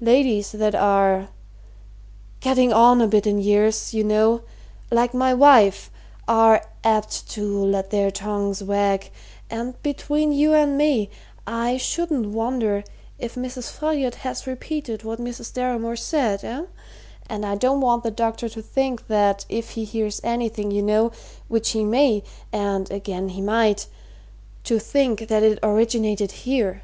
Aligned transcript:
"Ladies 0.00 0.52
that 0.52 0.74
are 0.74 1.28
getting 2.40 2.72
on 2.72 3.02
a 3.02 3.06
bit 3.06 3.26
in 3.26 3.38
years, 3.42 3.92
you 3.92 4.02
know 4.02 4.40
like 4.90 5.12
my 5.12 5.34
wife, 5.34 5.90
are 6.26 6.66
apt 6.82 7.28
to 7.32 7.44
let 7.62 7.90
their 7.90 8.10
tongues 8.10 8.62
wag, 8.62 9.10
and 9.50 9.74
between 9.82 10.32
you 10.32 10.54
and 10.54 10.78
me, 10.78 11.10
I 11.46 11.76
shouldn't 11.76 12.28
wonder 12.28 12.84
if 13.18 13.34
Mrs. 13.34 13.70
Folliot 13.70 14.14
has 14.14 14.46
repeated 14.46 15.02
what 15.04 15.20
Mrs. 15.20 15.52
Deramore 15.52 15.96
said 15.98 16.42
eh? 16.42 16.64
And 17.28 17.44
I 17.44 17.54
don't 17.54 17.82
want 17.82 18.02
the 18.02 18.10
doctor 18.10 18.48
to 18.48 18.62
think 18.62 19.08
that 19.08 19.44
if 19.50 19.72
he 19.72 19.84
hears 19.84 20.22
anything, 20.24 20.70
you 20.70 20.80
know, 20.80 21.12
which 21.48 21.72
he 21.72 21.84
may, 21.84 22.22
and, 22.50 22.90
again, 22.90 23.28
he 23.28 23.42
might 23.42 23.88
to 24.64 24.78
think 24.78 25.28
that 25.28 25.42
it 25.42 25.58
originated 25.62 26.32
here. 26.48 26.82